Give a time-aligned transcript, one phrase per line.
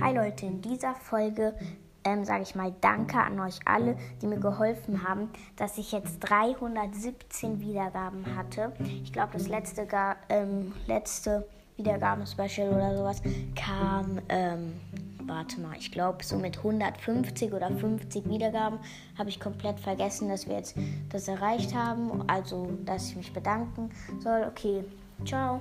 [0.00, 1.54] Hi Leute, in dieser Folge
[2.04, 6.20] ähm, sage ich mal Danke an euch alle, die mir geholfen haben, dass ich jetzt
[6.20, 8.72] 317 Wiedergaben hatte.
[9.04, 9.86] Ich glaube, das letzte,
[10.30, 11.46] ähm, letzte
[11.76, 13.20] Wiedergaben-Special oder sowas
[13.54, 14.72] kam, ähm,
[15.26, 18.78] warte mal, ich glaube so mit 150 oder 50 Wiedergaben
[19.18, 20.76] habe ich komplett vergessen, dass wir jetzt
[21.10, 22.26] das erreicht haben.
[22.26, 24.46] Also, dass ich mich bedanken soll.
[24.48, 24.82] Okay,
[25.26, 25.60] ciao.